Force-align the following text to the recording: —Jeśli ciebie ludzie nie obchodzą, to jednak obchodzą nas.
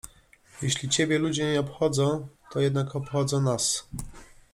—Jeśli 0.61 0.89
ciebie 0.89 1.19
ludzie 1.19 1.51
nie 1.53 1.59
obchodzą, 1.59 2.27
to 2.51 2.59
jednak 2.59 2.95
obchodzą 2.95 3.41
nas. 3.41 3.87